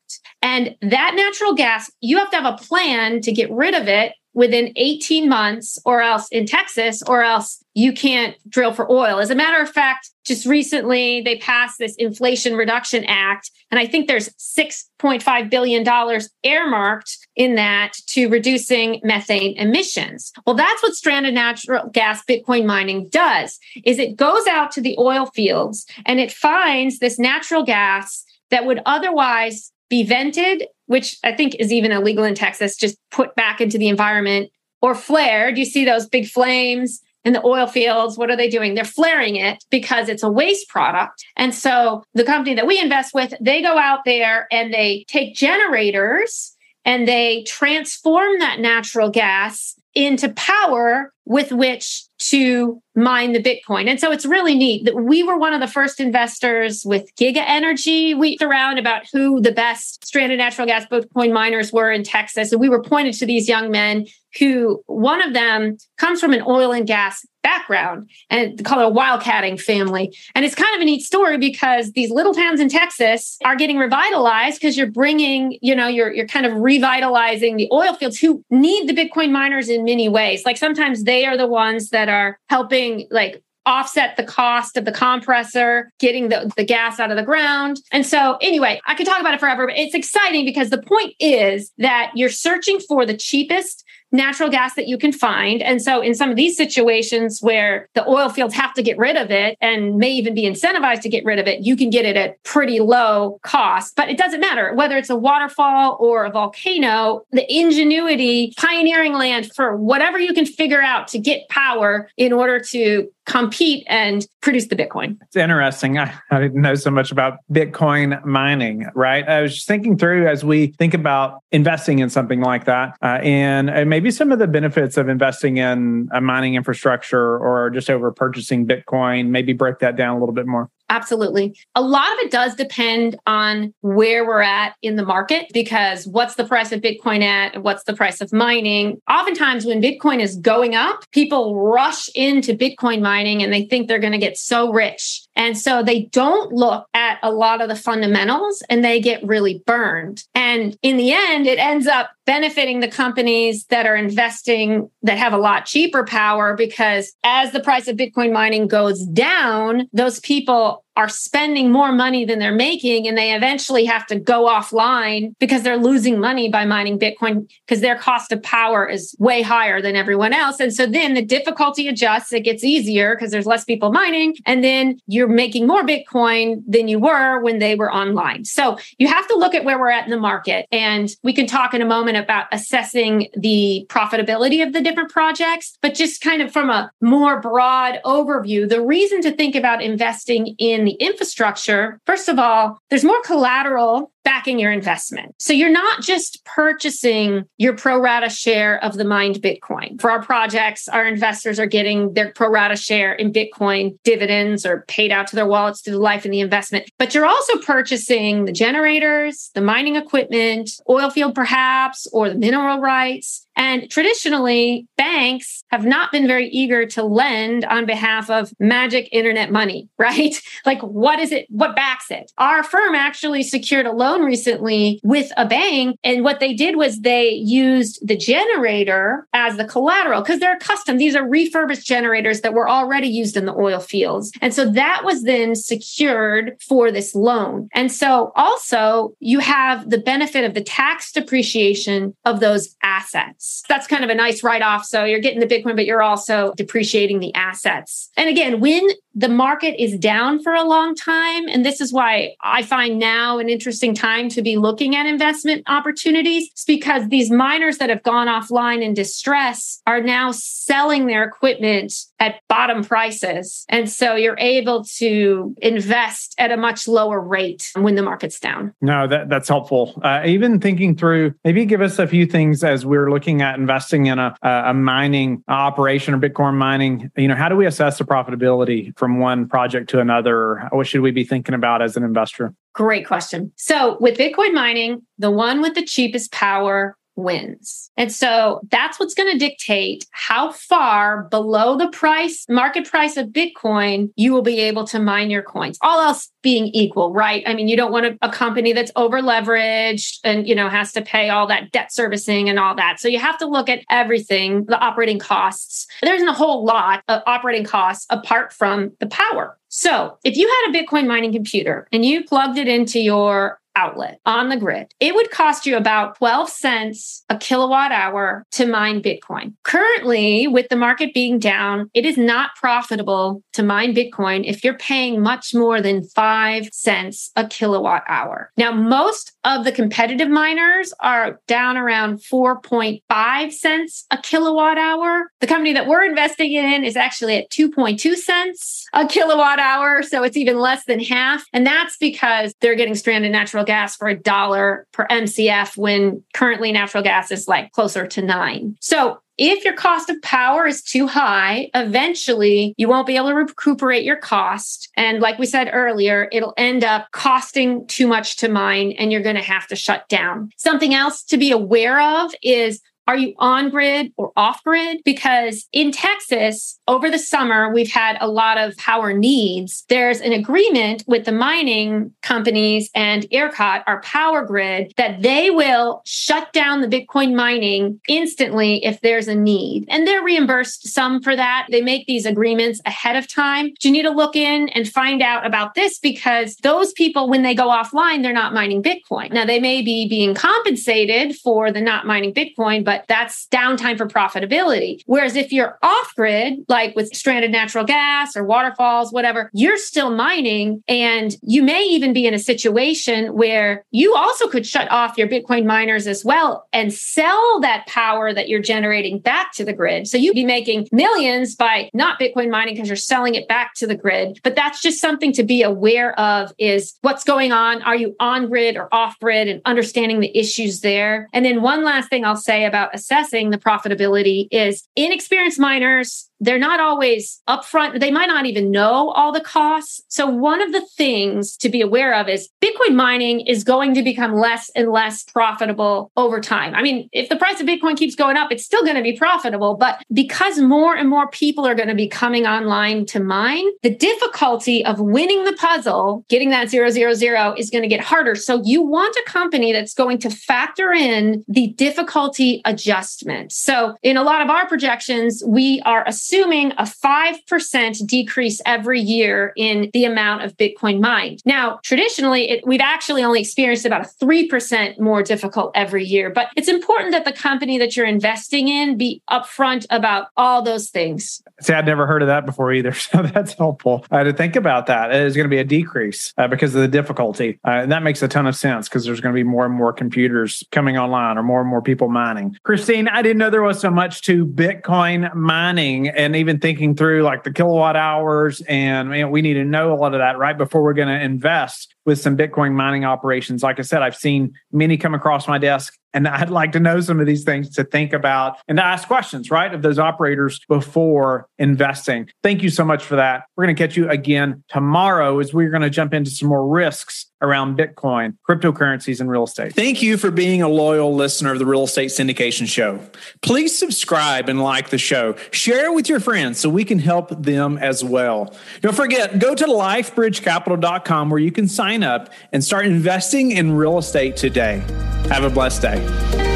And 0.43 0.77
that 0.83 1.15
natural 1.15 1.55
gas, 1.55 1.91
you 2.01 2.19
have 2.19 2.31
to 2.31 2.37
have 2.37 2.55
a 2.55 2.57
plan 2.57 3.21
to 3.23 3.33
get 3.33 3.51
rid 3.51 3.75
of 3.75 3.89
it 3.89 4.13
within 4.37 4.71
18 4.77 5.29
months 5.31 5.79
or 5.87 6.03
else 6.03 6.29
in 6.29 6.45
Texas 6.45 7.03
or 7.07 7.23
else 7.23 7.65
you 7.73 7.91
can't 7.91 8.37
drill 8.49 8.73
for 8.75 8.89
oil. 8.93 9.19
As 9.19 9.31
a 9.31 9.35
matter 9.35 9.63
of 9.63 9.71
fact, 9.71 10.11
just 10.25 10.45
recently 10.45 11.23
they 11.23 11.39
passed 11.39 11.79
this 11.79 11.97
Inflation 11.97 12.55
Reduction 12.55 13.03
Act 13.07 13.51
and 13.71 13.81
I 13.81 13.87
think 13.87 14.07
there's 14.07 14.29
6.5 14.39 15.51
billion 15.51 15.83
dollars 15.83 16.29
earmarked 16.45 17.17
in 17.35 17.55
that 17.55 17.95
to 18.09 18.29
reducing 18.29 19.01
methane 19.03 19.57
emissions. 19.57 20.33
Well, 20.47 20.55
that's 20.55 20.83
what 20.83 20.95
stranded 20.95 21.33
natural 21.33 21.89
gas 21.89 22.23
Bitcoin 22.27 22.67
mining 22.67 23.09
does. 23.09 23.59
Is 23.87 23.99
it 23.99 24.17
goes 24.17 24.47
out 24.47 24.71
to 24.73 24.83
the 24.83 24.97
oil 24.99 25.27
fields 25.35 25.87
and 26.05 26.21
it 26.21 26.31
finds 26.31 26.99
this 26.99 27.19
natural 27.19 27.65
gas 27.65 28.23
that 28.51 28.67
would 28.67 28.83
otherwise 28.85 29.73
be 29.89 30.03
vented, 30.05 30.67
which 30.87 31.17
I 31.25 31.33
think 31.33 31.57
is 31.57 31.73
even 31.73 31.93
illegal 31.93 32.25
in 32.25 32.35
Texas, 32.35 32.77
just 32.77 32.97
put 33.11 33.35
back 33.35 33.61
into 33.61 33.79
the 33.79 33.89
environment 33.89 34.51
or 34.83 34.95
flared. 34.95 35.59
You 35.59 35.65
see 35.65 35.85
those 35.85 36.09
big 36.09 36.29
flames 36.29 37.01
in 37.25 37.33
the 37.33 37.45
oil 37.45 37.67
fields. 37.67 38.17
What 38.17 38.31
are 38.31 38.37
they 38.37 38.49
doing? 38.49 38.75
They're 38.75 38.85
flaring 38.85 39.37
it 39.37 39.65
because 39.71 40.09
it's 40.09 40.23
a 40.23 40.31
waste 40.31 40.69
product. 40.69 41.25
And 41.37 41.55
so 41.55 42.05
the 42.15 42.25
company 42.25 42.55
that 42.55 42.67
we 42.67 42.81
invest 42.81 43.13
with, 43.13 43.35
they 43.41 43.61
go 43.61 43.77
out 43.77 44.01
there 44.05 44.47
and 44.53 44.73
they 44.73 45.05
take 45.09 45.35
generators 45.35 46.55
and 46.85 47.09
they 47.09 47.43
transform 47.43 48.39
that 48.39 48.61
natural 48.61 49.11
gas 49.11 49.75
into 49.95 50.29
power 50.35 51.13
with 51.25 51.51
which 51.51 52.05
to 52.19 52.81
mine 52.97 53.33
the 53.33 53.43
Bitcoin. 53.43 53.89
And 53.89 54.01
so 54.01 54.11
it's 54.11 54.25
really 54.25 54.55
neat 54.55 54.85
that 54.87 54.97
we 54.97 55.23
were 55.23 55.37
one 55.37 55.53
of 55.53 55.61
the 55.61 55.69
first 55.69 56.01
investors 56.01 56.83
with 56.85 57.15
Giga 57.17 57.45
Energy. 57.47 58.15
We 58.15 58.39
around 58.41 58.79
about 58.79 59.03
who 59.13 59.41
the 59.41 59.53
best 59.53 60.07
stranded 60.07 60.39
natural 60.39 60.67
gas 60.67 60.87
Bitcoin 60.87 61.33
miners 61.33 61.73
were 61.73 61.91
in 61.91 62.03
Texas. 62.03 62.53
And 62.53 62.61
we 62.61 62.69
were 62.69 62.83
pointed 62.83 63.15
to 63.15 63.27
these 63.27 63.49
young 63.49 63.71
men 63.71 64.07
who 64.39 64.83
one 64.87 65.23
of 65.23 65.33
them 65.35 65.77
comes 65.99 66.21
from 66.21 66.33
an 66.33 66.43
oil 66.47 66.73
and 66.73 66.87
gas 66.87 67.25
background 67.43 68.11
and 68.29 68.65
call 68.65 68.81
it 68.81 68.91
a 68.91 68.95
wildcatting 68.95 69.61
family. 69.61 70.15
And 70.35 70.45
it's 70.45 70.55
kind 70.55 70.75
of 70.75 70.83
a 70.83 70.85
neat 70.85 71.03
story 71.03 71.39
because 71.39 71.93
these 71.93 72.11
little 72.11 72.35
towns 72.35 72.59
in 72.59 72.69
Texas 72.69 73.39
are 73.45 73.55
getting 73.55 73.79
revitalized 73.79 74.61
because 74.61 74.77
you're 74.77 74.91
bringing, 74.91 75.57
you 75.63 75.75
know, 75.75 75.87
you're, 75.87 76.13
you're 76.13 76.27
kind 76.27 76.45
of 76.45 76.55
revitalizing 76.57 77.57
the 77.57 77.69
oil 77.73 77.95
fields 77.95 78.19
who 78.19 78.45
need 78.51 78.89
the 78.89 78.95
Bitcoin 78.95 79.31
miners 79.31 79.69
in 79.69 79.85
many 79.85 80.09
ways. 80.09 80.45
Like 80.45 80.57
sometimes 80.57 81.05
they 81.05 81.25
are 81.25 81.37
the 81.37 81.47
ones 81.47 81.91
that 81.91 82.09
are 82.09 82.39
helping 82.49 82.86
like 83.11 83.43
offset 83.67 84.17
the 84.17 84.23
cost 84.23 84.77
of 84.77 84.85
the 84.85 84.93
compressor, 84.93 85.91
getting 85.99 86.29
the, 86.29 86.51
the 86.57 86.65
gas 86.65 87.01
out 87.01 87.11
of 87.11 87.17
the 87.17 87.23
ground. 87.23 87.81
And 87.93 88.07
so, 88.07 88.39
anyway, 88.41 88.81
I 88.87 88.95
could 88.95 89.07
talk 89.07 89.21
about 89.21 89.35
it 89.35 89.41
forever, 89.41 89.67
but 89.67 89.77
it's 89.77 89.95
exciting 89.95 90.45
because 90.45 90.71
the 90.71 90.81
point 90.81 91.15
is 91.19 91.73
that 91.79 92.13
you're 92.15 92.31
searching 92.31 92.79
for 92.79 93.05
the 93.05 93.17
cheapest 93.17 93.85
natural 94.13 94.49
gas 94.49 94.75
that 94.75 94.89
you 94.89 94.99
can 94.99 95.13
find. 95.13 95.63
And 95.63 95.83
so, 95.83 96.01
in 96.01 96.15
some 96.15 96.31
of 96.31 96.37
these 96.37 96.57
situations 96.57 97.41
where 97.41 97.89
the 97.95 98.07
oil 98.09 98.29
fields 98.29 98.55
have 98.55 98.75
to 98.75 98.83
get 98.83 98.99
rid 98.99 99.17
of 99.17 99.31
it 99.31 99.57
and 99.61 99.97
may 99.97 100.11
even 100.11 100.35
be 100.35 100.43
incentivized 100.43 101.01
to 101.03 101.09
get 101.09 101.25
rid 101.25 101.39
of 101.39 101.47
it, 101.47 101.61
you 101.61 101.77
can 101.77 101.91
get 101.91 102.05
it 102.05 102.17
at 102.17 102.43
pretty 102.45 102.81
low 102.81 103.39
cost. 103.43 103.95
But 103.97 104.09
it 104.09 104.17
doesn't 104.17 104.41
matter 104.41 104.75
whether 104.75 104.97
it's 104.97 105.11
a 105.11 105.17
waterfall 105.17 105.97
or 106.01 106.25
a 106.25 106.31
volcano, 106.31 107.23
the 107.33 107.47
ingenuity, 107.53 108.53
pioneering 108.57 109.15
land 109.15 109.53
for 109.55 109.77
whatever 109.77 110.19
you 110.19 110.33
can 110.33 110.47
figure 110.47 110.83
out 110.83 111.09
to 111.09 111.19
get 111.19 111.49
power 111.49 112.09
in 112.17 112.33
order 112.33 112.61
to 112.61 113.09
compete 113.27 113.85
and 113.89 114.27
produce 114.41 114.69
the 114.69 114.77
Bitcoin. 114.77 115.19
It's 115.23 115.37
interesting. 115.37 115.99
I, 115.99 116.15
I, 116.31 116.41
didn't 116.41 116.63
know 116.63 116.77
so 116.77 116.93
much 116.93 117.11
about 117.11 117.41
Bitcoin 117.53 118.25
mining, 118.25 118.89
right? 118.95 119.29
I 119.29 119.43
was 119.43 119.65
thinking 119.65 119.99
through 119.99 120.29
as 120.29 120.45
we 120.45 120.69
think 120.69 120.95
about 120.95 121.41
investing 121.51 121.99
in 121.99 122.09
something 122.09 122.41
like 122.41 122.65
that 122.67 122.97
uh, 123.03 123.19
and, 123.23 123.69
and 123.69 123.91
maybe 123.97 124.11
some 124.11 124.31
of 124.31 124.39
the 124.39 124.47
benefits 124.47 124.99
of 124.99 125.09
investing 125.09 125.57
in 125.57 126.07
a 126.13 126.21
mining 126.21 126.55
infrastructure 126.55 127.39
or 127.39 127.71
just 127.71 127.89
over 127.89 128.13
purchasing 128.13 128.67
Bitcoin, 128.67 129.29
maybe 129.29 129.55
break 129.55 129.79
that 129.79 129.97
down 129.97 130.15
a 130.15 130.21
little 130.21 130.35
bit 130.35 130.47
more. 130.47 130.71
Absolutely. 130.89 131.59
A 131.75 131.83
lot 131.83 132.13
of 132.13 132.19
it 132.21 132.31
does 132.31 132.55
depend 132.55 133.19
on 133.27 133.75
where 133.81 134.25
we're 134.27 134.41
at 134.41 134.75
in 134.83 134.97
the 134.97 135.05
market 135.05 135.47
because 135.53 136.07
what's 136.07 136.37
the 136.37 136.45
price 136.45 136.71
of 136.71 136.81
Bitcoin 136.81 137.23
at? 137.23 137.63
What's 137.63 137.85
the 137.85 137.95
price 137.95 138.21
of 138.21 138.33
mining? 138.33 139.01
Oftentimes, 139.11 139.67
when 139.67 139.83
Bitcoin 139.83 140.21
is 140.21 140.37
going 140.37 140.75
up, 140.75 141.05
people 141.11 141.57
rush 141.57 142.09
into 142.15 142.55
Bitcoin 142.55 143.03
mining 143.03 143.43
and 143.43 143.53
they 143.53 143.65
think 143.65 143.89
they're 143.89 143.99
going 143.99 144.13
to 144.13 144.19
get 144.19 144.39
so 144.39 144.73
rich. 144.73 145.23
And 145.35 145.59
so 145.59 145.83
they 145.83 146.05
don't 146.13 146.53
look 146.53 146.87
at 146.95 147.19
a 147.23 147.31
lot 147.31 147.61
of 147.61 147.69
the 147.69 147.77
fundamentals 147.77 148.63
and 148.71 148.85
they 148.85 149.01
get 149.01 149.27
really 149.27 149.63
burned. 149.67 150.25
And 150.35 150.77
in 150.83 150.97
the 150.97 151.13
end, 151.13 151.47
it 151.47 151.59
ends 151.59 151.87
up 151.87 152.11
benefiting 152.27 152.81
the 152.81 152.89
companies 152.89 153.65
that 153.67 153.87
are 153.87 153.97
investing 153.97 154.91
that 155.03 155.19
have 155.19 155.33
a 155.33 155.39
lot 155.39 155.65
cheaper 155.65 156.05
power 156.05 156.57
because 156.57 157.15
as 157.23 157.53
the 157.53 157.61
price 157.61 157.87
of 157.87 157.97
Bitcoin 157.97 158.33
mining 158.33 158.67
goes 158.67 159.05
down, 159.07 159.89
those 159.93 160.21
people 160.21 160.76
well 160.77 160.86
are 160.97 161.09
spending 161.09 161.71
more 161.71 161.93
money 161.93 162.25
than 162.25 162.39
they're 162.39 162.55
making 162.55 163.07
and 163.07 163.17
they 163.17 163.35
eventually 163.35 163.85
have 163.85 164.07
to 164.07 164.19
go 164.19 164.47
offline 164.47 165.35
because 165.39 165.63
they're 165.63 165.77
losing 165.77 166.19
money 166.19 166.49
by 166.49 166.65
mining 166.65 166.99
bitcoin 166.99 167.49
because 167.67 167.81
their 167.81 167.97
cost 167.97 168.33
of 168.33 168.43
power 168.43 168.89
is 168.89 169.15
way 169.19 169.43
higher 169.43 169.83
than 169.83 169.95
everyone 169.95 170.33
else. 170.33 170.59
And 170.59 170.73
so 170.73 170.87
then 170.87 171.15
the 171.15 171.25
difficulty 171.25 171.89
adjusts. 171.89 172.33
It 172.33 172.41
gets 172.41 172.65
easier 172.65 173.15
because 173.15 173.31
there's 173.31 173.47
less 173.47 173.65
people 173.65 173.93
mining 173.93 174.37
and 174.47 174.65
then 174.65 174.99
you're 175.07 175.29
making 175.29 175.67
more 175.67 175.83
bitcoin 175.83 176.63
than 176.67 176.89
you 176.89 176.99
were 176.99 177.41
when 177.41 177.59
they 177.59 177.75
were 177.75 177.93
online. 177.93 178.45
So 178.45 178.79
you 178.99 179.09
have 179.09 179.29
to 179.29 179.37
look 179.37 179.55
at 179.55 179.65
where 179.65 179.79
we're 179.79 179.91
at 179.91 180.05
in 180.05 180.11
the 180.11 180.17
market 180.17 180.67
and 180.73 181.11
we 181.23 181.33
can 181.33 181.47
talk 181.47 181.75
in 181.75 181.83
a 181.83 181.87
moment 181.87 182.17
about 182.17 182.47
assessing 182.53 183.29
the 183.37 183.87
profitability 183.89 184.67
of 184.67 184.73
the 184.73 184.81
different 184.81 185.11
projects 185.11 185.79
but 185.83 185.95
just 185.95 186.21
kind 186.21 186.43
of 186.43 186.53
from 186.53 186.71
a 186.71 186.91
more 187.01 187.41
broad 187.41 188.01
overview 188.05 188.69
the 188.69 188.81
reason 188.81 189.21
to 189.21 189.31
think 189.33 189.55
about 189.55 189.83
investing 189.83 190.55
in 190.59 190.86
the 190.87 190.93
infrastructure, 190.93 192.01
first 192.07 192.29
of 192.29 192.39
all, 192.39 192.79
there's 192.89 193.05
more 193.05 193.21
collateral 193.23 194.13
backing 194.27 194.59
your 194.59 194.73
investment. 194.73 195.37
So 195.39 195.53
you're 195.53 195.71
not 195.71 196.03
just 196.03 196.45
purchasing 196.45 197.45
your 197.59 197.77
pro 197.77 198.01
rata 198.01 198.29
share 198.29 198.83
of 198.83 198.95
the 198.95 199.05
mined 199.05 199.37
Bitcoin. 199.37 200.01
For 200.01 200.11
our 200.11 200.21
projects, 200.21 200.89
our 200.89 201.07
investors 201.07 201.61
are 201.61 201.67
getting 201.67 202.13
their 202.15 202.33
pro 202.33 202.51
rata 202.51 202.75
share 202.75 203.15
in 203.15 203.33
Bitcoin 203.33 203.97
dividends 204.03 204.67
or 204.67 204.85
paid 204.89 205.13
out 205.13 205.29
to 205.29 205.37
their 205.37 205.47
wallets 205.47 205.81
through 205.81 205.93
the 205.93 206.01
life 206.01 206.25
of 206.25 206.33
the 206.33 206.41
investment. 206.41 206.91
But 206.99 207.15
you're 207.15 207.25
also 207.25 207.57
purchasing 207.59 208.47
the 208.47 208.53
generators, 208.53 209.53
the 209.55 209.61
mining 209.61 209.95
equipment, 209.95 210.71
oil 210.91 211.09
field 211.09 211.37
perhaps, 211.37 212.09
or 212.13 212.29
the 212.29 212.35
mineral 212.35 212.81
rights. 212.81 213.47
And 213.57 213.91
traditionally, 213.91 214.87
banks 214.99 215.65
have 215.71 215.87
not 215.87 216.13
been 216.13 216.27
very 216.27 216.49
eager 216.49 216.85
to 216.89 217.03
lend 217.03 217.65
on 217.65 217.87
behalf 217.87 218.29
of 218.29 218.53
magic 218.59 219.09
internet 219.13 219.51
money, 219.51 219.89
right? 219.99 220.35
Like, 220.65 220.83
what 220.83 221.19
is 221.19 221.33
it? 221.33 221.47
What 221.49 221.75
backs 221.75 222.11
it? 222.11 222.33
Our 222.39 222.63
firm 222.63 222.95
actually 222.95 223.43
secured 223.43 223.87
a 223.87 223.93
loan 223.93 224.16
recently 224.25 225.01
with 225.03 225.33
a 225.37 225.47
bank. 225.47 225.99
And 226.05 226.25
what 226.25 226.41
they 226.41 226.55
did 226.55 226.77
was 226.77 227.01
they 227.01 227.31
used 227.31 228.07
the 228.07 228.17
generator 228.17 229.27
as 229.33 229.57
the 229.57 229.65
collateral 229.65 230.23
because 230.23 230.41
they're 230.41 230.59
custom. 230.59 230.99
These 230.99 231.17
are 231.17 231.27
refurbished 231.27 231.87
generators 231.87 232.41
that 232.41 232.55
were 232.55 232.69
already 232.69 233.09
used 233.09 233.37
in 233.37 233.47
the 233.47 233.55
oil 233.55 233.81
fields. 233.81 234.33
And 234.41 234.55
so 234.55 234.71
that 234.73 235.03
was 235.05 235.25
then 235.25 235.55
secured 235.55 236.57
for 236.61 236.91
this 236.91 237.15
loan. 237.15 237.69
And 237.75 237.91
so 237.93 238.33
also 238.35 239.15
you 239.21 239.41
have 239.41 239.91
the 239.91 239.99
benefit 239.99 240.45
of 240.45 240.55
the 240.55 240.63
tax 240.63 241.13
depreciation 241.13 242.15
of 242.25 242.41
those 242.41 242.75
assets. 242.83 243.63
That's 243.69 243.87
kind 243.87 244.05
of 244.05 244.11
a 244.11 244.15
nice 244.15 244.43
write 244.43 244.63
off. 244.63 244.85
So 244.85 245.05
you're 245.05 245.21
getting 245.21 245.41
the 245.41 245.47
Bitcoin, 245.47 245.77
but 245.77 245.87
you're 245.87 246.03
also 246.03 246.53
depreciating 246.57 247.21
the 247.21 247.35
assets. 247.35 248.11
And 248.17 248.29
again, 248.29 248.61
when 248.61 248.87
the 249.17 249.29
market 249.31 249.83
is 249.83 249.99
down 249.99 250.43
for 250.43 250.53
a 250.53 250.63
long 250.63 250.95
time, 250.95 251.49
and 251.49 251.65
this 251.65 251.81
is 251.81 251.91
why 251.91 252.35
I 252.43 252.63
find 252.63 252.99
now 252.99 253.39
an 253.39 253.49
interesting 253.49 253.95
time 253.95 254.29
to 254.29 254.43
be 254.43 254.59
looking 254.59 254.95
at 254.95 255.07
investment 255.07 255.63
opportunities. 255.67 256.51
It's 256.53 256.67
because 256.67 257.09
these 257.09 257.31
miners 257.31 257.79
that 257.79 257.89
have 257.89 258.03
gone 258.03 258.27
offline 258.27 258.83
in 258.83 258.93
distress 258.93 259.81
are 259.87 260.03
now 260.03 260.33
selling 260.33 261.07
their 261.07 261.25
equipment 261.25 261.95
at 262.21 262.41
bottom 262.49 262.85
prices. 262.85 263.65
And 263.71 263.89
so 263.89 264.17
you're 264.17 264.39
able 264.39 264.85
to 264.97 265.55
invest 265.63 266.35
at 266.39 266.53
a 266.53 266.57
much 266.57 266.87
lower 266.87 267.21
rate 267.21 267.71
when 267.75 267.95
the 267.95 268.03
market's 268.03 268.39
down. 268.39 268.75
No, 268.83 269.07
that, 269.07 269.31
that's 269.31 269.49
helpful. 269.49 269.99
Uh, 270.03 270.23
even 270.27 270.61
thinking 270.61 270.95
through, 270.95 271.35
maybe 271.45 271.65
give 271.65 271.81
us 271.81 271.99
a 271.99 272.07
few 272.07 272.27
things 272.27 272.63
as 272.63 272.85
we're 272.85 273.11
looking 273.11 273.41
at 273.41 273.59
investing 273.59 274.07
in 274.07 274.19
a, 274.19 274.35
a 274.43 274.75
mining 274.75 275.43
operation 275.49 276.13
or 276.13 276.19
Bitcoin 276.19 276.55
mining. 276.55 277.11
You 277.17 277.29
know, 277.29 277.35
how 277.35 277.49
do 277.49 277.57
we 277.57 277.65
assess 277.65 277.97
the 277.97 278.05
profitability 278.05 278.95
one 279.09 279.49
project 279.49 279.91
to 279.91 280.01
another? 280.01 280.69
What 280.73 280.87
should 280.87 281.01
we 281.01 281.11
be 281.11 281.25
thinking 281.25 281.55
about 281.55 281.83
as 281.83 281.97
an 281.97 282.03
investor? 282.03 282.53
Great 282.75 283.07
question. 283.07 283.53
So, 283.57 283.97
with 284.01 284.19
Bitcoin 284.19 284.53
mining, 284.53 285.03
the 285.19 285.31
one 285.31 285.63
with 285.63 285.75
the 285.75 285.85
cheapest 285.85 286.33
power 286.33 286.97
wins. 287.17 287.91
And 287.97 288.13
so 288.13 288.61
that's 288.71 289.01
what's 289.01 289.15
going 289.15 289.33
to 289.33 289.39
dictate 289.39 290.07
how 290.13 290.53
far 290.53 291.25
below 291.25 291.77
the 291.77 291.89
price, 291.89 292.45
market 292.49 292.87
price 292.87 293.17
of 293.17 293.29
Bitcoin, 293.29 294.11
you 294.17 294.33
will 294.33 294.43
be 294.43 294.61
able 294.61 294.87
to 294.89 294.99
mine 294.99 295.31
your 295.31 295.43
coins. 295.43 295.79
All 295.83 296.01
else 296.01 296.31
being 296.43 296.67
equal, 296.67 297.13
right? 297.13 297.43
I 297.47 297.55
mean, 297.55 297.69
you 297.69 297.77
don't 297.77 297.93
want 297.93 298.07
a, 298.07 298.19
a 298.23 298.31
company 298.31 298.73
that's 298.73 298.93
over 298.97 299.21
leveraged 299.21 300.19
and, 300.23 300.47
you 300.47 300.55
know, 300.55 300.69
has 300.69 300.93
to 300.93 301.03
pay 301.03 301.31
all 301.31 301.47
that 301.49 301.73
debt 301.73 301.93
servicing 301.93 302.49
and 302.49 302.59
all 302.59 302.75
that. 302.77 303.01
So 303.01 303.09
you 303.09 303.19
have 303.19 303.39
to 303.39 303.47
look 303.47 303.69
at 303.69 303.83
everything, 303.91 304.67
the 304.67 304.79
operating 304.79 305.19
costs. 305.19 305.87
There 306.03 306.15
isn't 306.15 306.29
a 306.29 306.33
whole 306.33 306.65
lot 306.65 307.03
of 307.09 307.23
operating 307.27 307.65
costs 307.65 308.07
apart 308.11 308.53
from 308.53 308.93
the 309.01 309.07
power. 309.07 309.59
So 309.69 310.17
if 310.25 310.37
you 310.37 310.49
had 310.49 310.71
a 310.71 310.85
Bitcoin 310.85 311.07
mining 311.07 311.33
computer 311.33 311.89
and 311.93 312.05
you 312.05 312.25
plugged 312.25 312.57
it 312.57 312.69
into 312.69 313.01
your 313.01 313.59
outlet 313.77 314.21
on 314.27 314.49
the 314.49 314.57
grid, 314.57 314.93
it 314.99 315.15
would 315.15 315.31
cost 315.31 315.67
you 315.67 315.77
about 315.77 316.17
12 316.17 316.49
cents 316.49 317.25
a 317.29 317.37
kilowatt 317.37 317.93
hour 317.93 318.45
to 318.53 318.67
mine 318.67 319.03
Bitcoin. 319.03 319.55
Currently, 319.63 320.49
with 320.49 320.69
the 320.69 320.77
market 320.77 321.15
being 321.15 321.39
down, 321.39 321.91
it 321.95 322.05
is 322.05 322.17
not 322.17 322.57
profitable 322.57 323.43
to 323.53 323.63
mine 323.63 323.95
Bitcoin 323.95 324.43
if 324.45 324.65
you're 324.65 324.79
paying 324.79 325.21
much 325.21 325.55
more 325.55 325.81
than 325.81 326.03
5 326.03 326.69
cents 326.73 327.31
a 327.37 327.47
kilowatt 327.47 328.03
hour. 328.09 328.51
Now, 328.57 328.73
most 328.73 329.36
of 329.47 329.65
the 329.65 329.71
competitive 329.71 330.29
miners 330.29 330.93
are 330.99 331.41
down 331.47 331.77
around 331.77 332.19
4.5 332.19 333.53
cents 333.53 334.05
a 334.11 334.19
kilowatt 334.19 334.77
hour. 334.77 335.31
The 335.41 335.47
company 335.47 335.73
that 335.73 335.87
we're 335.87 336.05
investing 336.05 336.53
in 336.53 336.83
is 336.83 336.97
actually 336.97 337.37
at 337.37 337.49
2.2 337.51 338.17
cents 338.17 338.85
a 338.93 339.07
kilowatt 339.07 339.61
hour. 339.61 340.03
So 340.03 340.25
it's 340.25 340.37
even 340.37 340.59
less 340.59 340.85
than 340.87 340.99
half. 340.99 341.45
And 341.53 341.65
that's 341.65 341.97
because 341.97 342.55
they're 342.61 342.75
getting 342.75 342.97
stranded 342.97 343.31
natural 343.31 343.65
gas 343.65 343.95
for 343.95 344.09
a 344.09 344.19
dollar 344.19 344.85
per 344.93 345.07
MCF 345.07 345.77
when 345.77 346.25
currently 346.35 346.73
natural 346.73 347.05
gas 347.05 347.31
is 347.31 347.47
like 347.47 347.71
closer 347.71 348.05
to 348.05 348.23
nine. 348.23 348.77
So 348.81 349.21
if 349.39 349.65
your 349.65 349.75
cost 349.75 350.09
of 350.11 350.21
power 350.23 350.67
is 350.67 350.83
too 350.83 351.07
high, 351.07 351.71
eventually 351.75 352.75
you 352.77 352.89
won't 352.89 353.07
be 353.07 353.17
able 353.17 353.29
to 353.29 353.35
recuperate 353.35 354.05
your 354.05 354.17
cost. 354.17 354.91
And 354.97 355.21
like 355.21 355.39
we 355.39 355.47
said 355.47 355.71
earlier, 355.73 356.29
it'll 356.33 356.55
end 356.57 356.85
up 356.85 357.11
costing 357.13 357.87
too 357.87 358.07
much 358.07 358.37
to 358.37 358.49
mine 358.49 358.93
and 358.99 359.13
you're 359.13 359.23
going 359.23 359.37
to 359.37 359.43
have 359.43 359.67
to 359.69 359.77
shut 359.77 360.09
down. 360.09 360.51
Something 360.57 360.95
else 360.95 361.23
to 361.25 361.37
be 361.37 361.51
aware 361.51 362.01
of 362.01 362.35
is 362.43 362.81
are 363.07 363.17
you 363.17 363.35
on 363.39 363.71
grid 363.71 364.13
or 364.17 364.33
off 364.37 364.63
grid? 364.65 365.03
Because 365.05 365.67
in 365.73 365.93
Texas, 365.93 366.79
over 366.89 367.11
the 367.11 367.19
summer, 367.19 367.73
we've 367.73 367.91
had 367.91 368.17
a 368.21 368.29
lot 368.29 368.59
of 368.59 368.77
power 368.77 369.13
needs. 369.13 369.85
There's 369.89 370.21
an 370.21 370.33
agreement 370.33 371.05
with 371.07 371.25
the 371.25 371.33
mining 371.33 372.13
companies 372.23 372.91
and 372.95 373.23
ERCOT, 373.31 373.85
our 373.87 374.01
power 374.03 374.45
grid, 374.45 374.93
that 374.97 375.23
they 375.23 375.51
will 375.51 376.03
shut 376.05 376.53
down 376.53 376.81
the 376.81 376.89
Bitcoin 376.89 377.35
mining 377.35 378.01
instantly 378.09 378.85
if 378.85 379.01
there's 379.01 379.29
a 379.29 379.35
need. 379.35 379.87
And 379.89 380.07
they're 380.07 380.23
reimbursed 380.23 380.89
some 380.89 381.23
for 381.23 381.37
that. 381.37 381.67
They 381.71 381.83
make 381.83 382.07
these 382.07 382.27
agreements 382.27 382.81
ahead 382.85 383.17
of 383.17 383.33
time. 383.33 383.71
But 383.71 383.85
you 383.85 383.93
need 383.93 384.03
to 384.03 384.11
look 384.11 384.35
in 384.35 384.69
and 384.71 384.89
find 384.89 385.23
out 385.23 385.47
about 385.47 385.75
this 385.75 385.99
because 385.99 386.57
those 386.57 386.93
people, 386.93 387.29
when 387.29 387.43
they 387.43 387.55
go 387.55 387.69
offline, 387.69 388.23
they're 388.23 388.33
not 388.33 388.55
mining 388.55 388.83
Bitcoin. 388.83 389.33
Now, 389.33 389.45
they 389.45 389.61
may 389.61 389.83
be 389.83 390.09
being 390.09 390.35
compensated 390.35 391.37
for 391.37 391.71
the 391.71 391.81
not 391.81 392.07
mining 392.07 392.35
Bitcoin, 392.35 392.85
but 392.85 392.96
but 392.97 393.07
that's 393.09 393.47
downtime 393.49 393.99
for 393.99 394.07
profitability. 394.07 395.03
Whereas 395.07 395.37
if 395.37 395.53
you're 395.53 395.79
off 395.83 396.15
grid, 396.17 396.65
like 396.69 396.97
with 396.97 397.15
stranded 397.15 397.51
natural 397.51 397.85
gas 397.85 398.37
or 398.37 398.45
waterfalls, 398.45 399.13
whatever, 399.13 399.51
you're 399.53 399.77
still 399.77 400.11
mining 400.11 400.83
and 400.89 401.37
you 401.43 401.63
may 401.63 401.83
even 401.83 402.13
be 402.13 402.27
in 402.27 402.33
a 402.33 402.39
situation 402.39 403.35
where 403.35 403.85
you 403.91 404.15
also 404.15 404.49
could 404.49 404.67
shut 404.67 404.91
off 404.91 405.19
your 405.19 405.29
Bitcoin 405.29 405.67
miners 405.67 406.07
as 406.07 406.25
well 406.25 406.67
and 406.73 406.93
sell 406.93 407.61
that 407.61 407.87
power 407.87 408.33
that 408.33 408.49
you're 408.49 408.63
generating 408.63 409.19
back 409.19 409.53
to 409.53 409.65
the 409.65 409.73
grid. 409.73 410.07
So 410.09 410.17
you'd 410.17 410.35
be 410.35 410.45
making 410.45 410.89
millions 410.91 411.55
by 411.55 411.91
not 411.93 412.19
Bitcoin 412.19 412.51
mining 412.51 412.75
because 412.75 412.89
you're 412.89 412.97
selling 412.97 413.35
it 413.35 413.47
back 413.47 413.75
to 413.75 413.87
the 413.87 413.97
grid. 413.97 414.41
But 414.43 414.57
that's 414.57 414.81
just 414.81 415.01
something 415.01 415.33
to 415.35 415.43
be 415.43 415.63
aware 415.63 416.19
of 416.19 416.53
is 416.59 416.95
what's 417.03 417.25
going 417.25 417.53
on. 417.53 417.83
Are 417.83 417.97
you 417.97 418.17
on 418.21 418.49
grid 418.49 418.77
or 418.77 418.89
off 418.95 419.19
grid 419.19 419.49
and 419.49 419.61
understanding 419.67 420.21
the 420.21 420.37
issues 420.37 420.81
there? 420.81 421.29
And 421.35 421.45
then 421.45 421.61
one 421.61 421.85
last 421.85 422.09
thing 422.09 422.25
I'll 422.25 422.37
say 422.37 422.65
about 422.65 422.86
assessing 422.93 423.51
the 423.51 423.59
profitability 423.59 424.49
is 424.51 424.87
inexperienced 424.97 425.59
miners 425.59 426.31
they're 426.41 426.59
not 426.59 426.81
always 426.81 427.41
upfront. 427.49 428.01
They 428.01 428.11
might 428.11 428.27
not 428.27 428.47
even 428.47 428.71
know 428.71 429.11
all 429.11 429.33
the 429.33 429.41
costs. 429.41 430.03
So, 430.09 430.27
one 430.27 430.61
of 430.61 430.73
the 430.73 430.85
things 430.97 431.57
to 431.59 431.69
be 431.69 431.81
aware 431.81 432.15
of 432.15 432.29
is 432.29 432.49
Bitcoin 432.63 432.95
mining 432.95 433.41
is 433.41 433.65
going 433.65 433.95
to 433.95 434.03
become 434.03 434.35
less 434.35 434.71
and 434.77 434.91
less 434.91 435.25
profitable 435.25 436.11
over 436.17 436.41
time. 436.41 436.75
I 436.75 436.83
mean, 436.83 437.09
if 437.13 437.29
the 437.29 437.37
price 437.37 437.61
of 437.61 437.67
Bitcoin 437.67 437.97
keeps 437.97 438.15
going 438.15 438.37
up, 438.37 438.53
it's 438.53 438.65
still 438.65 438.85
going 438.85 438.97
to 438.97 439.03
be 439.03 439.17
profitable. 439.17 439.75
But 439.75 440.03
because 440.13 440.59
more 440.59 440.95
and 440.95 441.09
more 441.09 441.29
people 441.29 441.67
are 441.67 441.75
going 441.75 441.89
to 441.89 441.95
be 441.95 442.09
coming 442.09 442.47
online 442.47 443.07
to 443.07 443.21
mine, 443.21 443.67
the 443.83 443.95
difficulty 443.95 444.85
of 444.85 445.01
winning 445.01 445.45
the 445.45 445.55
puzzle, 445.55 446.25
getting 446.29 446.51
that 446.51 446.69
zero, 446.69 446.91
zero, 446.91 447.15
zero 447.15 447.55
is 447.57 447.71
going 447.71 447.83
to 447.83 447.89
get 447.89 448.01
harder. 448.01 448.35
So, 448.35 448.63
you 448.65 448.83
want 448.83 449.17
a 449.17 449.31
company 449.31 449.73
that's 449.73 449.95
going 449.95 450.19
to 450.19 450.31
factor 450.31 450.93
in 450.93 451.45
the 451.49 451.69
difficulty 451.69 452.61
adjustment. 452.65 453.53
So, 453.53 453.97
in 454.03 454.17
a 454.17 454.23
lot 454.23 454.43
of 454.43 454.51
our 454.51 454.67
projections, 454.69 455.43
we 455.47 455.81
are 455.87 456.05
assuming 456.07 456.26
a 456.33 456.85
5% 456.85 458.07
decrease 458.07 458.61
every 458.67 459.01
year 459.01 459.53
in 459.57 459.91
the 459.93 460.05
amount 460.05 460.43
of 460.43 460.57
Bitcoin 460.57 461.01
mined. 461.01 461.43
Now, 461.45 461.79
traditionally, 461.83 462.51
it, 462.51 462.67
we've 462.67 462.81
actually 462.81 463.23
only 463.23 463.41
experienced 463.41 463.87
about 463.87 464.07
a 464.07 464.25
3% 464.25 464.99
more 465.01 465.23
difficult 465.23 465.73
every 465.75 466.05
year, 466.05 466.31
but 466.31 466.49
it's 466.57 466.69
important 466.69 467.13
that 467.13 467.25
the 467.25 467.33
company 467.33 467.79
that 467.79 467.97
you're 467.97 468.07
investing 468.07 468.69
in 468.69 468.97
be 468.97 469.23
upfront 469.31 469.87
about 469.91 470.29
all 470.37 470.63
those 470.63 470.91
things. 470.91 471.43
See, 471.61 471.73
I'd 471.73 471.87
never 471.87 472.07
heard 472.07 472.23
of 472.23 472.29
that 472.29 472.47
before 472.47 472.73
either. 472.73 472.95
So 473.07 473.23
that's 473.23 473.53
helpful 473.53 474.05
uh, 474.11 474.25
to 474.25 474.33
think 474.33 474.57
about 474.57 474.87
that. 474.87 475.15
It 475.15 475.23
is 475.23 475.37
going 475.37 475.45
to 475.45 475.49
be 475.49 475.59
a 475.59 475.65
decrease 475.65 476.35
uh, 476.37 476.49
because 476.49 476.75
of 476.75 476.81
the 476.81 476.89
difficulty. 476.89 477.59
Uh, 477.65 477.83
and 477.83 477.93
that 477.93 478.03
makes 478.03 478.21
a 478.21 478.29
ton 478.29 478.47
of 478.47 478.57
sense 478.57 478.89
because 478.89 479.05
there's 479.05 479.21
going 479.21 479.33
to 479.33 479.39
be 479.39 479.45
more 479.45 479.65
and 479.65 479.73
more 479.73 479.93
computers 479.93 480.65
coming 480.73 480.99
online 480.99 481.39
or 481.39 481.45
more 481.45 481.61
and 481.61 481.71
more 481.71 481.81
people 481.81 482.09
mining. 482.09 482.57
Kristine, 482.65 483.09
I 483.09 483.23
didn't 483.23 483.39
know 483.39 483.49
there 483.49 483.63
was 483.63 483.81
so 483.81 483.91
much 483.91 484.23
to 484.23 484.45
Bitcoin 484.45 485.33
mining 485.35 486.09
and 486.17 486.35
even 486.35 486.59
thinking 486.59 486.95
through 486.95 487.23
like 487.23 487.45
the 487.45 487.53
kilowatt 487.53 487.97
hours 487.97 488.63
and 488.63 489.11
man, 489.11 489.31
we 489.31 489.43
need 489.43 489.55
to 489.55 489.65
know 489.65 489.93
a 489.93 489.97
lot 489.97 490.15
of 490.15 490.21
that 490.21 490.39
right 490.39 490.57
before 490.57 490.83
we're 490.83 490.95
going 490.95 491.09
to 491.09 491.23
invest 491.23 491.95
with 492.07 492.21
some 492.21 492.37
Bitcoin 492.37 492.73
mining 492.73 493.05
operations. 493.05 493.63
Like 493.63 493.79
I 493.79 493.83
said, 493.83 494.03
I've 494.03 494.17
seen 494.17 494.55
many 494.73 494.97
come 494.97 495.15
across 495.15 495.47
my 495.47 495.59
desk 495.59 495.99
and 496.17 496.27
I'd 496.29 496.51
like 496.51 496.73
to 496.73 496.81
know 496.81 497.01
some 497.01 497.21
of 497.21 497.27
these 497.27 497.45
things 497.45 497.71
to 497.77 497.85
think 497.85 498.13
about 498.13 498.57
and 498.67 498.79
to 498.79 498.85
ask 498.85 499.07
questions, 499.07 499.51
right, 499.51 499.73
of 499.73 499.83
those 499.83 499.99
operators 499.99 500.61
before 500.69 501.49
investing. 501.59 502.29
Thank 502.43 502.63
you 502.63 502.71
so 502.71 502.85
much 502.85 503.05
for 503.05 503.17
that. 503.17 503.45
We're 503.57 503.67
going 503.67 503.77
to 503.77 503.83
catch 503.83 503.97
you 503.97 504.09
again 504.09 504.65
tomorrow 504.69 505.39
as 505.39 505.53
we're 505.53 505.71
going 505.71 505.83
to 505.83 505.91
jump 505.91 506.15
into 506.15 506.31
some 506.31 506.49
more 506.49 506.67
risks 506.67 507.27
around 507.43 507.77
Bitcoin, 507.77 508.35
cryptocurrencies, 508.49 509.21
and 509.21 509.29
real 509.29 509.45
estate. 509.45 509.75
Thank 509.75 510.03
you 510.03 510.17
for 510.17 510.31
being 510.31 510.63
a 510.63 510.69
loyal 510.69 511.15
listener 511.15 511.53
of 511.53 511.59
the 511.59 511.67
Real 511.67 511.85
Estate 511.85 512.09
Syndication 512.09 512.67
Show. 512.67 512.99
Please 513.43 513.79
subscribe 513.79 514.49
and 514.49 514.63
like 514.63 514.89
the 514.89 514.97
show. 514.97 515.35
Share 515.51 515.87
it 515.87 515.95
with 515.95 516.09
your 516.09 516.19
friends 516.19 516.59
so 516.59 516.71
we 516.71 516.83
can 516.83 516.99
help 516.99 517.43
them 517.43 517.77
as 517.77 518.03
well. 518.03 518.55
Don't 518.81 518.97
forget, 518.97 519.39
go 519.39 519.55
to 519.55 519.65
lifebridgecapital.com 519.67 521.29
where 521.29 521.41
you 521.41 521.53
can 521.53 521.69
sign 521.97 522.03
up 522.03 522.31
and 522.53 522.63
start 522.63 522.87
investing 522.87 523.53
in 523.53 523.73
real 523.73 523.99
estate 523.99 524.37
today. 524.37 524.83
Have 525.29 525.45
a 525.45 525.51
blessed 525.51 525.83
day. 525.83 526.56